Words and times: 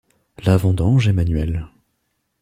La 0.43 0.57
vendange 0.57 1.07
est 1.09 1.13
manuelle. 1.13 1.67